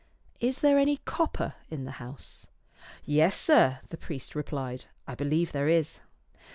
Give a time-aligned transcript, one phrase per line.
[0.39, 2.47] Is there any copper in the house?""
[3.05, 5.99] Yes, sir," the priest replied," I believe there is."